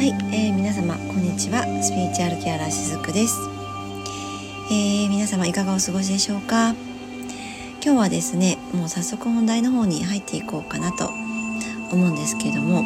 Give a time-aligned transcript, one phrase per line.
[0.00, 1.62] はい、えー、皆様こんにちは。
[1.82, 3.36] スピリチュアルケアラーしずくです、
[4.72, 6.70] えー、皆様いかがお過ごしでしょうか？
[7.84, 11.10] 今日はですねもう早速本題の方に入っていこうかなと
[11.92, 12.82] 思うんですけども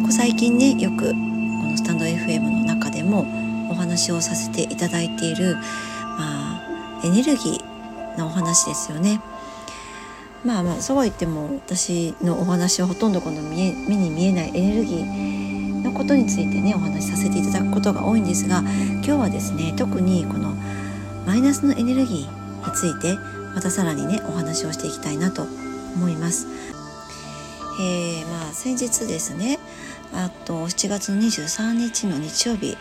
[0.00, 3.26] ここ最近ねよくこのスタンド FM の中でも
[3.70, 9.20] お話をさせていただいている、まあ、エネルギーのお話ですよね。
[10.42, 15.55] まあまあそうは言っても私のお話はほとんどこの見え目に見えないエネルギー
[15.96, 20.54] ことについてねお話しさせていただくことが多いんですが今日はですね特にこの
[21.26, 23.16] マイナスのエネルギーについて
[23.54, 26.46] またさらにねお話をしていきたいなと思います。
[27.80, 29.58] えー、まあ先日ですね
[30.12, 32.76] あと7月の23日の日曜日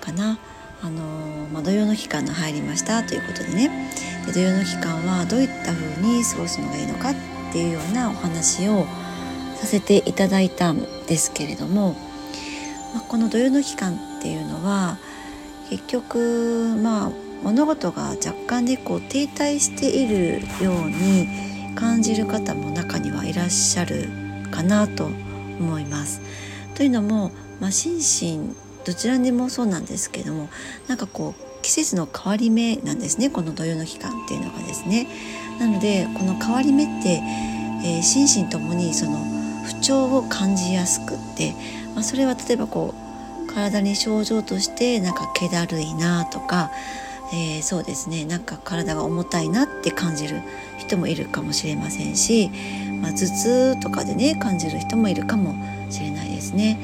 [0.00, 0.38] かな
[0.82, 1.02] あの
[1.50, 3.90] まあ、土曜の期間に入りましたということでね
[4.26, 7.14] で土曜の期間はどういった風に過ごすのがいいのかっ
[7.52, 8.84] ていうようなお話を
[9.56, 11.96] させていただいたんですけれども、
[12.94, 14.96] まあ、この土曜の期間っていうのは
[15.68, 17.10] 結局まあ
[17.42, 21.28] 物事が若干でこう停滞しているように
[21.74, 24.08] 感じる方も中にはいらっしゃる
[24.50, 26.20] かなと思います。
[26.74, 30.48] というのも、まあ、心身どちらでもそうなんですけども
[30.88, 35.06] なんかこう季節の変わり目なんですねこの土曜の期間っていうのがですね。
[35.58, 37.22] なのでこの変わり目って、
[37.84, 39.18] えー、心身ともにその
[39.64, 41.54] 不調を感じやすくって、
[41.94, 42.94] まあ、それは例えばこ
[43.48, 46.70] う体に症状としてなんか気だるいなとか、
[47.32, 50.42] えー、そうですねなんか体が重たいなって感じる
[50.78, 52.50] 人もいるかもしれませんし、
[53.00, 55.54] まあ、頭痛とかでね感じる人もいるかも
[55.90, 56.78] しれないですね。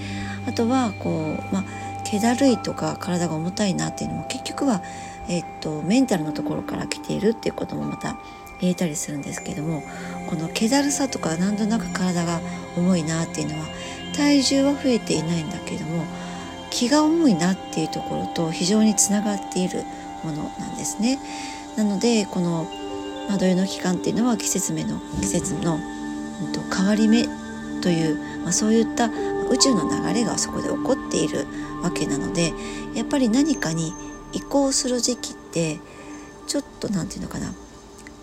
[0.47, 1.65] あとはこう、まあ
[2.11, 4.83] 気だるいとか体が重たいなっていうのも結局は、
[5.29, 8.17] えっと、メンタルのところから来ているっていうこともまた
[8.61, 9.83] 言えたりするんですけども
[10.29, 12.41] この気だるさとかなんとなく体が
[12.77, 13.67] 重いなっていうのは
[14.17, 16.05] 体重は増えていないんだけども
[16.71, 19.83] 気が重いなっていうところと非常につながっている
[20.23, 21.19] ものなんですね。
[21.77, 22.67] なのでこの、
[23.29, 25.79] まあ、土曜の期間っていうのは季節目の季節の、
[26.45, 27.25] うん、と変わり目
[27.81, 29.11] という、まあ、そういった
[29.51, 31.47] 宇宙の流れがそこで起こっている
[31.83, 32.53] わけなので
[32.95, 33.93] やっぱり何かに
[34.33, 35.81] 移行する時期って
[36.47, 37.53] ちょっと何て言うのかな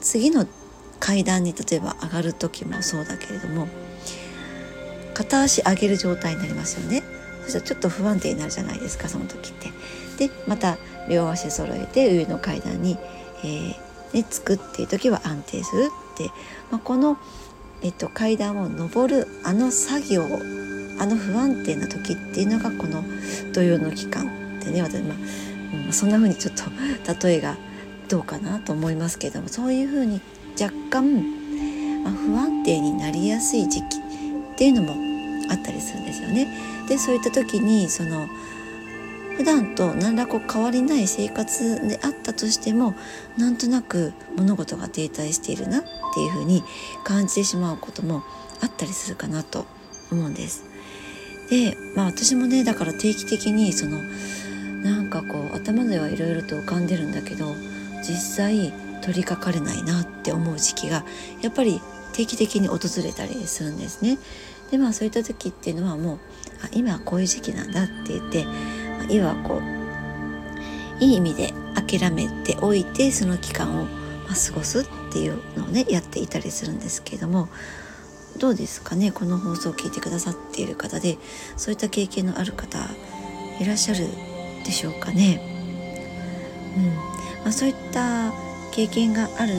[0.07, 0.47] 次の
[1.01, 3.67] 階段に例えば上がる時もそうだけれども
[5.13, 7.03] 片足上げる状態になりますよね
[7.43, 9.67] そしたらちょっと不安定になるじゃないですかその時って。
[10.17, 10.77] でまた
[11.09, 12.97] 両足揃えて上の階段に、
[13.43, 13.75] えー
[14.13, 16.29] ね、つくっていう時は安定するって、
[16.71, 17.17] まあ、この、
[17.81, 20.23] えっと、階段を上るあの作業
[20.99, 23.03] あの不安定な時っていうのがこの
[23.53, 24.25] 土曜の期間
[24.59, 25.17] ってね私、まあ
[25.85, 27.57] うん、そんな風にちょっと例えが
[28.07, 30.21] どうかなと思いますけどもそういう風に
[30.59, 34.93] 若干、まあ、不安定になりやすい時期っていうのも
[35.51, 36.47] あったりするんですよね。
[36.87, 38.27] でそういった時にその
[39.37, 42.95] 普段と何らこう変わりない生活であったとしても
[43.37, 46.63] なんとなく物事が停滞しているなっていう風に
[47.03, 48.23] 感じてしまうことも
[48.61, 49.65] あったりするかなと
[50.11, 50.65] 思うんです。
[51.51, 54.01] でまあ私もねだから定期的にその
[54.81, 57.45] なんかこう頭ではいろいろと浮かんでるんだけど
[58.07, 61.03] 実際取りかかれないなって思う時期が
[61.41, 61.81] やっぱり
[62.13, 64.17] 定期的に訪れたりするんですね。
[64.71, 66.19] でまあそういった時っていうのはもう
[66.63, 77.49] あ今こういう時期なんだって言って、まあ、今はこういい意味で諦めておいてその期間を、まあ、過ごすっていうのをねやっていたりするんですけれども
[78.39, 81.17] どうですかねこの放送を聞いてくださっている方で
[81.55, 82.79] そういった経験のある方
[83.59, 84.07] いらっしゃる
[84.65, 85.41] でしょうかね。
[86.75, 87.06] うん
[87.47, 88.33] まあ、そういった
[88.73, 89.53] 経験がある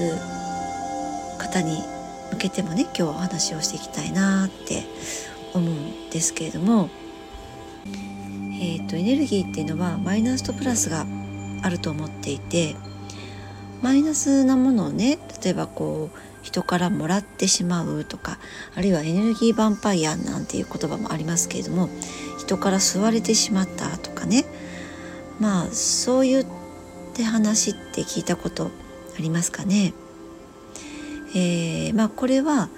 [1.38, 1.82] 方に
[2.32, 4.82] 向けてもね今日はお話をしていきたいなって
[5.54, 6.90] 思うんですけれども、
[8.60, 11.06] えーと、エネルギーっていうのはマイナスとプラスが
[11.62, 12.76] あると思っていて
[13.80, 18.38] マイナスなものをね例えばこう人からもらってしまうとか
[18.76, 21.88] あるいはエネルギーヴァンパイアなんていう言葉もありますけれども
[22.38, 24.44] 人から吸われてしまったとかね。
[25.40, 26.57] まあそういう
[27.18, 28.70] って話って聞いたこと
[29.18, 29.92] ありますかね？
[31.34, 32.68] えー、まあこれは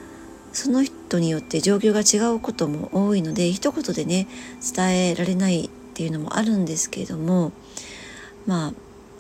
[0.55, 4.29] その人によって状況が違うことも多いので一言でね
[4.75, 7.53] 伝えられないっていうのもあるんですけれども
[8.47, 8.73] ま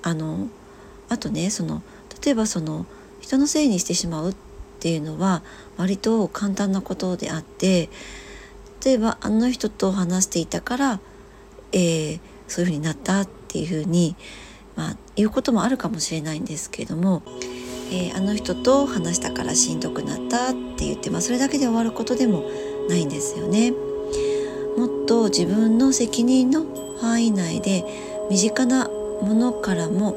[0.02, 0.48] ああの
[1.10, 1.82] あとねその
[2.24, 2.86] 例えばその
[3.20, 4.34] 人のせいにしてしまうっ
[4.78, 5.42] ていうのは
[5.76, 7.90] 割と簡単なことであって
[8.82, 11.00] 例えばあの人と話していたから、
[11.72, 14.16] えー、そういうふうになったっていうふうに、
[14.76, 17.22] まあ、言うこともあるかもしれないんですけれども、
[17.92, 22.44] えー、あの人と話したからしんどくなったって言って、まあ、それだけで終わることでも
[22.88, 23.72] ないんですよね。
[24.76, 26.64] もっとと自分の責任の
[27.00, 27.84] 範囲内で
[28.30, 30.14] 身近なものからも、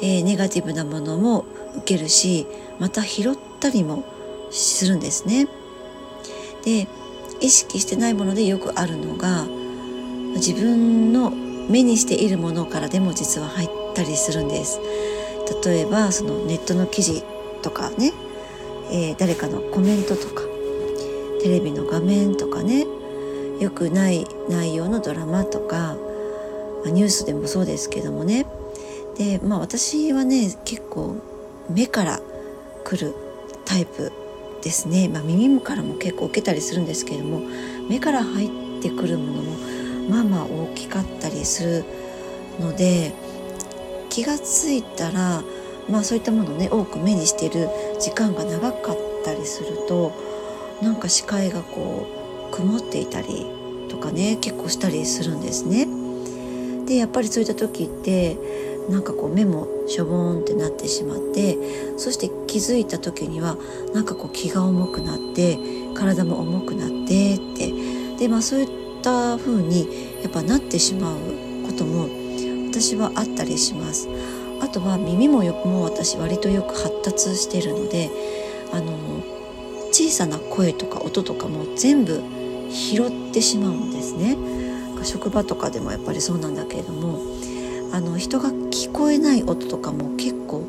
[0.00, 1.44] えー、ネガティブなものも
[1.78, 2.46] 受けるし
[2.78, 4.04] また拾ったりも
[4.52, 5.48] するんですね。
[6.64, 6.86] で
[7.40, 9.44] 意識してないものでよくあるのが
[10.36, 13.68] 自分の目にしているものからでも実は入っ
[13.98, 14.80] たりするんです。
[15.64, 17.24] 例えばそのネットの記事
[17.62, 18.12] とかね、
[18.90, 20.42] えー、誰かのコメントとか
[21.42, 22.86] テレビの画面とかね
[23.58, 25.96] 良くない内容のドラマとか
[26.84, 28.46] ニュースでもそうですけどもね
[29.16, 31.16] でまあ私はね結構
[31.70, 32.20] 目から
[32.84, 33.14] 来る
[33.64, 34.12] タイプ
[34.62, 37.40] ですね、まあ、耳からも結構受けたりするんですけれども
[37.88, 38.50] 目から入っ
[38.82, 39.52] てくるものも
[40.08, 41.84] まあまあ大きかったりする
[42.60, 43.12] ので
[44.18, 45.44] 気がついたら、
[45.88, 47.68] まあ、そういったものをね多く目にしている
[48.00, 50.12] 時間が長かったりすると
[50.82, 52.08] なんか視界がこ
[52.50, 53.46] う曇っていたり
[53.88, 55.86] とかね結構したりするんですね。
[56.84, 58.36] でやっぱりそういった時って
[58.90, 61.56] なんかこう目もしょぼーんってなってしまって
[61.96, 63.56] そして気づいた時には
[63.94, 65.60] なんかこう気が重くなって
[65.94, 67.72] 体も重くなってって
[68.18, 71.18] でまあそういった風にやっぱなってしまう
[71.68, 72.27] ことも
[72.80, 74.08] 私はあったりします。
[74.60, 78.08] あとは耳もよも私割とよく発達してるので
[78.72, 78.92] あの
[79.90, 82.22] 小さな声とか音とかも全部
[82.70, 84.36] 拾ってしまうんですね。
[85.04, 87.20] 職場とかでもやっぱりそうなんだけれども
[87.92, 90.64] あの人が聞こえない音とかも結構、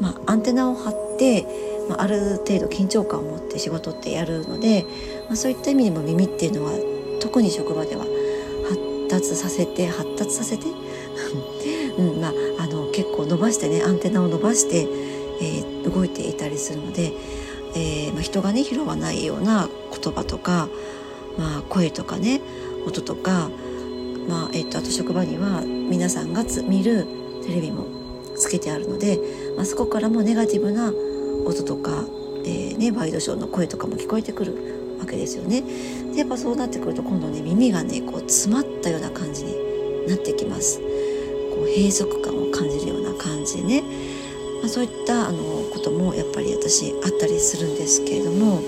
[0.00, 1.44] まあ、アンテナを張って、
[1.88, 4.84] まあ、ある程度緊張感を持って仕事ってやるので、
[5.26, 6.72] まあ、そういった意味でも耳っていうのは
[7.20, 8.04] 特に職場では
[8.68, 10.66] 発達させて発達させて、
[11.98, 14.82] うんまあ、あの結構伸ばしてねアンテナを伸ばして、
[15.42, 17.12] えー、動いていたりするので、
[17.74, 20.68] えーまあ、人がね拾わないような言葉とか、
[21.36, 22.40] まあ、声とかね
[22.86, 23.50] 音とか
[24.28, 27.06] まあえっと、あと職場には皆さんが見る
[27.46, 27.86] テレビも
[28.36, 29.18] つけてあるので、
[29.56, 30.92] まあ、そこからもネガティブな
[31.46, 32.04] 音とか、
[32.44, 35.62] えーね、ワイドショーの声とかも聞こえてくるわけですよね。
[36.12, 40.80] でやっぱそうなってくると今度ね耳がねこう詰まったような感じになってきます。
[41.58, 43.82] こう閉塞感を感じるような感じでね、
[44.60, 45.38] まあ、そういったあの
[45.72, 48.60] こともやっぱり私あったりするんですけれども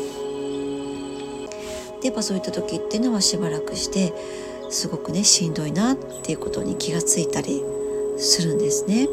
[2.00, 4.12] でやっぱそういった時っていうのはしばらくして
[4.70, 7.62] すごくねしんどいなっていうことに気がついたり
[8.16, 9.08] するんですね。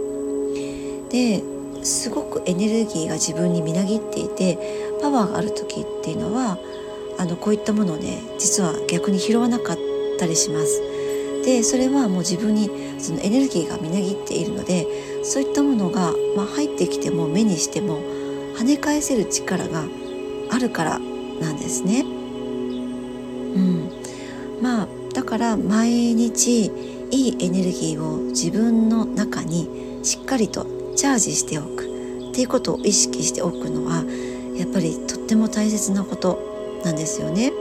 [1.10, 1.44] で
[1.84, 4.58] すごくエネルギーが自分にみなぎっていて
[5.02, 6.58] パワーがある時っていうのは
[7.18, 9.78] あのこういったものをね実は逆に拾わなかっ
[10.20, 10.97] たりします。
[11.48, 14.86] でそれはもう自分にそのエネルギーがみなぎっているので
[15.24, 18.02] そういったものが、まあ、入ってきても目にしても
[18.58, 19.86] 跳ね返せる力が
[20.52, 22.02] あるからなんですね。
[22.02, 22.06] う
[23.60, 23.90] ん、
[24.62, 26.66] まあだから毎日
[27.12, 30.68] いいエネルギーを自分の中にしっかりと
[30.98, 31.86] チャージしておく
[32.32, 34.04] っていうことを意識しておくのは
[34.58, 37.54] やっぱりとっても大切なことなんですよね。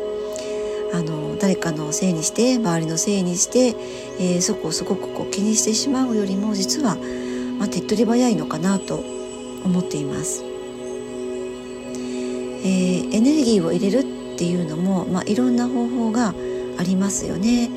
[0.93, 3.69] あの誰かのせいにして周りのせいにして、
[4.19, 8.97] えー、そこをすごくこう気にしてしまうよりも実は、まあ、手っ取り早いのかなと
[9.63, 10.43] 思っています。
[10.43, 14.05] えー、エネルギーを入れる
[14.35, 16.35] っていうのも、まあ、いろんな方法が
[16.79, 17.71] ありますよね。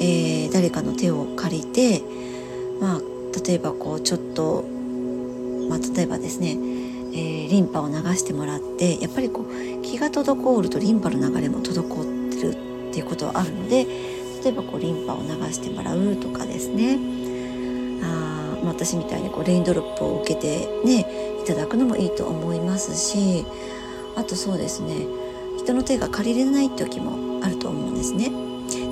[0.00, 2.02] えー、誰かの手を借りて、
[2.78, 3.00] まあ、
[3.42, 4.66] 例えばこうちょっと、
[5.70, 6.58] まあ、例えばですね、
[7.14, 12.67] えー、リンパを流してもらってやっぱりこう気が滞るとリンパの流れも滞ってる
[12.98, 13.84] っていうことはあるので
[14.42, 16.98] 例えばこうリンパを流してもらうとかですね
[18.02, 21.06] あ、まあ、私みたいにこうレインドロップを受けてね
[21.40, 23.46] いただくのもいいと思いますし
[24.16, 25.06] あとそうですね
[25.58, 28.30] 人の手が借りれない時もあると思うんですね。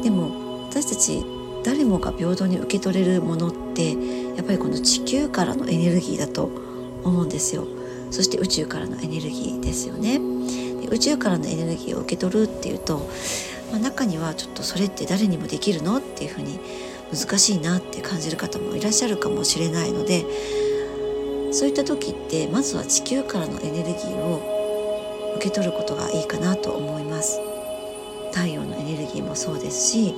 [0.02, 1.24] でも私たち
[1.64, 3.92] 誰もが平等に受け取れるものって
[4.36, 6.50] やっぱりこの地球からのエネルギーだと
[7.02, 7.66] 思うんですよ。
[8.10, 10.20] そして宇宙からのエネルギーですよね。
[10.80, 13.08] で宇宙からのエネルギーを受け取るっていうと、
[13.70, 16.58] まあ、中にはちょっとそれって誰にもできるのっていうふうに
[17.12, 20.24] 難しいなって感じる方もいらっしゃるかもしれないので
[21.52, 27.40] そういった時ってまずは地球からのエネルギーを受け取ることがいいかなと思います。
[28.32, 30.14] 太陽のエネルギーもそうですし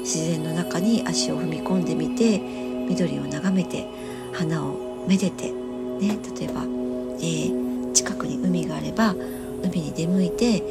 [0.00, 3.86] 自然の中に足を踏み込んでみて緑を眺めて
[4.32, 9.14] 花をめでて、ね、例えば、えー、近くに海があれば
[9.62, 10.62] 海に出向いて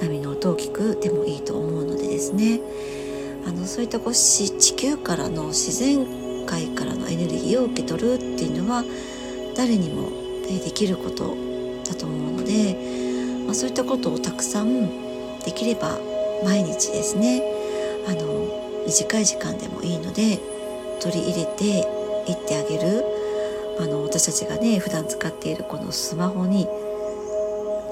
[0.00, 2.60] 波の音を聞くでもいいと思うのでですね。
[3.46, 8.84] あのそういったこう地球からの自然界からのエネルギーを受け取るっていうのは
[9.56, 10.10] 誰にも
[10.46, 11.36] できること
[11.84, 13.02] だと思うので
[13.44, 14.88] まあ、そういったことをたくさん
[15.40, 15.98] できれば
[16.44, 17.42] 毎日ですね
[18.08, 20.38] あの短い時間でもいいので
[21.00, 21.64] 取り入れて
[22.30, 23.04] いってあげる。
[23.80, 26.68] あの私たちがね普段使っているこのスマホに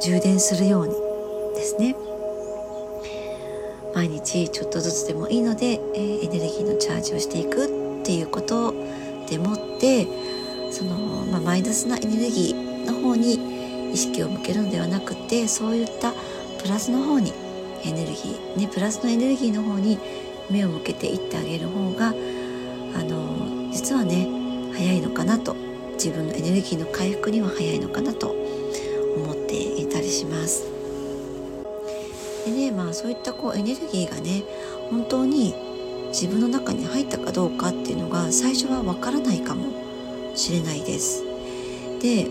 [0.03, 0.95] 充電するように
[1.61, 1.95] ですね
[3.95, 8.73] 毎日ちょっとずつでもいいので、えー、エネルギーのチャージをしていくっていうこと
[9.29, 10.07] でもって
[10.71, 16.13] その、まあ、マイナスなエネルギーの方に意識を向けるのではなくてそういった
[16.63, 17.33] プラスの方に
[17.85, 19.99] エネルギーねプラスのエネルギーの方に
[20.51, 22.13] 目を向けていってあげる方があ
[23.03, 24.29] の実はね
[24.73, 25.55] 早いのかなと
[25.95, 28.35] 自分のエネルギーの回復には早いのかなと
[29.17, 30.80] 思っていたりします。
[32.45, 34.43] でねまあそういったこうエネルギーがね
[34.91, 35.55] 本当に
[36.09, 39.67] 自分の中に入ったかどうかっていうのが最初はわからないかも
[40.35, 41.25] しれないです。
[42.01, 42.27] で、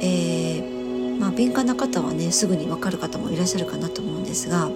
[0.00, 4.68] えー、まあ、敏感な方はねすぐにわかる方もいらっしゃるかなと思うんですが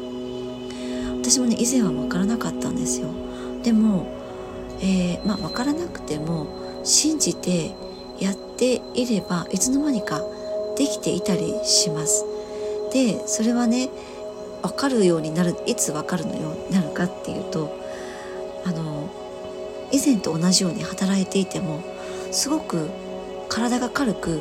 [1.20, 3.08] 私もね以前は分からなかったんですよ
[3.62, 4.06] でも、
[4.80, 7.72] えー、まあ分からなくても信じて
[8.18, 10.20] やっていればいつの間にか
[10.76, 12.24] できていたりします
[12.92, 13.88] でそれはね
[14.62, 17.76] 分かるようになるいつ分かるのようになるかっていうと
[18.64, 19.10] あの
[19.90, 21.82] 以前と同じように働いていても
[22.30, 22.88] すごく
[23.48, 24.40] 体が軽く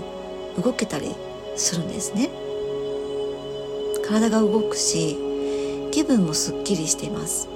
[0.63, 1.13] 動けたり
[1.55, 2.29] するんですね。
[4.05, 5.17] 体が動くし
[5.91, 7.49] 気分もすっきりしています。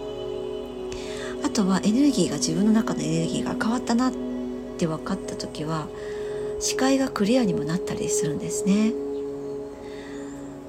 [1.43, 4.13] あとはエネルギーが自分の中のエネルギーが変わったなっ
[4.77, 5.87] て分かった時は
[6.59, 8.93] 視界がクリアにもなったりするんですね。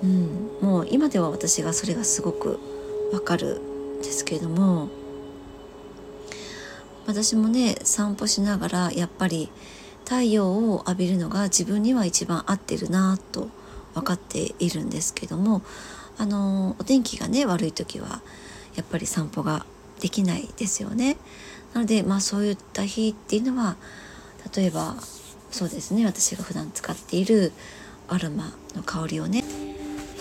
[0.02, 0.45] うん。
[0.60, 2.58] もう今では私がそれがすごく
[3.12, 4.88] わかるんですけれども
[7.06, 9.50] 私もね散歩しながらやっぱり
[10.04, 13.48] 太陽を浴びるのが自分には一番合ってるなと
[13.94, 15.62] 分かっているんですけども
[16.18, 18.22] あのお天気がね悪い時は
[18.74, 19.66] やっぱり散歩が
[20.00, 21.16] できないですよね。
[21.72, 23.76] なのでまあそういった日っていうのは
[24.54, 24.96] 例えば
[25.50, 27.52] そうですね私が普段使っている
[28.08, 29.42] アロマの香りをね、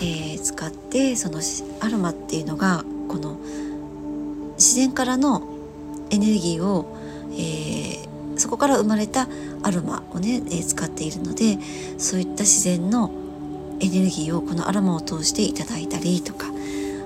[0.00, 1.40] えー、使ってその
[1.80, 3.38] アロマっていうのがこの
[4.56, 5.42] 自然からの
[6.10, 6.96] エネルギーを、
[7.32, 9.28] えー、そこから生まれた
[9.62, 11.58] アロマをね、えー、使っているので
[11.98, 13.10] そういった自然の
[13.80, 16.50] エネルギーをこのアロマを通していただいたりとか、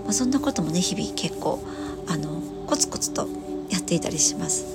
[0.04, 1.62] まあ、そんなこともね日々結構
[2.08, 3.28] あのコツコツと
[3.70, 4.66] やっていたりします。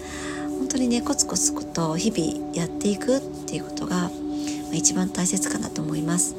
[0.57, 4.09] 本当にねコツコツと日々やっていくっていうことが、
[4.71, 6.35] 一番大切かなと思います。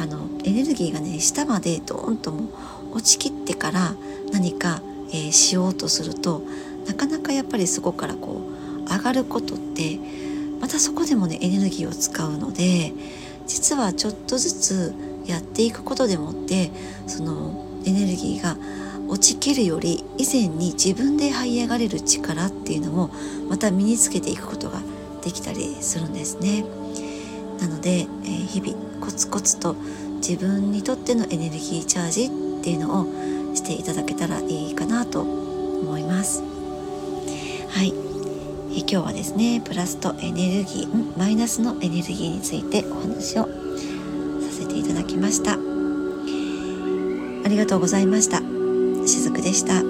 [0.00, 2.48] あのエネルギーがね下までドーンとも
[2.92, 3.94] 落ちきってから
[4.32, 4.80] 何か、
[5.10, 6.42] えー、しようとすると
[6.86, 8.40] なかなかやっぱりそこからこ
[8.86, 9.98] う上がることって
[10.58, 12.94] またそこでもねエネルギーを使うので
[13.46, 14.94] 実はちょっとずつ
[15.26, 16.70] やっていくことでもって
[17.06, 18.56] そのエネルギーが
[19.06, 23.10] 落ちきるより以前に自分で這い上がれる力っていうのも
[23.50, 24.80] また身につけていくことが
[25.22, 26.64] できたりするんですね。
[27.60, 29.74] なので、えー、日々コツコツと
[30.18, 36.44] 自分にとってのエネルギーチャージっていうのをしていただけたらいいかなと思います。
[37.70, 37.92] はい、
[38.72, 43.50] え今日はですねプラスとエネルギーマイナスのエネルギーについてお話をさ
[44.52, 48.38] せていただきましたありがとうございました
[49.08, 49.89] しずくでした。